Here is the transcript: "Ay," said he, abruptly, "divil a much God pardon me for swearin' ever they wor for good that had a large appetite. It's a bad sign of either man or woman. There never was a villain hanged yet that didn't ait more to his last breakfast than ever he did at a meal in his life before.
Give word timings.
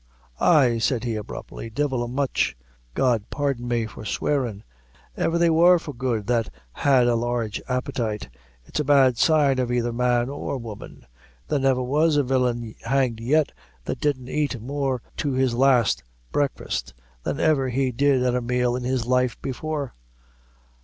"Ay," 0.39 0.79
said 0.79 1.03
he, 1.03 1.13
abruptly, 1.15 1.69
"divil 1.69 2.01
a 2.01 2.07
much 2.07 2.57
God 2.95 3.29
pardon 3.29 3.67
me 3.67 3.85
for 3.85 4.03
swearin' 4.03 4.63
ever 5.15 5.37
they 5.37 5.51
wor 5.51 5.77
for 5.77 5.93
good 5.93 6.25
that 6.25 6.49
had 6.73 7.05
a 7.05 7.13
large 7.13 7.61
appetite. 7.69 8.27
It's 8.65 8.79
a 8.79 8.83
bad 8.83 9.19
sign 9.19 9.59
of 9.59 9.71
either 9.71 9.93
man 9.93 10.27
or 10.27 10.57
woman. 10.57 11.05
There 11.47 11.59
never 11.59 11.83
was 11.83 12.17
a 12.17 12.23
villain 12.23 12.73
hanged 12.81 13.19
yet 13.19 13.51
that 13.85 13.99
didn't 14.01 14.29
ait 14.29 14.59
more 14.59 15.03
to 15.17 15.33
his 15.33 15.53
last 15.53 16.01
breakfast 16.31 16.95
than 17.21 17.39
ever 17.39 17.69
he 17.69 17.91
did 17.91 18.23
at 18.23 18.33
a 18.33 18.41
meal 18.41 18.75
in 18.75 18.83
his 18.83 19.05
life 19.05 19.39
before. 19.39 19.93